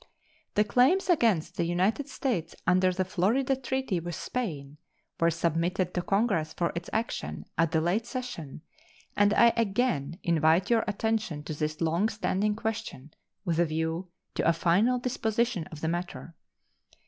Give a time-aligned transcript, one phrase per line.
[0.55, 4.79] The claims against the United States under the Florida treaty with Spain
[5.19, 8.61] were submitted to Congress for its action at the late session,
[9.15, 13.13] and I again invite your attention to this long standing question,
[13.45, 16.33] with a view to a final disposition of the matter.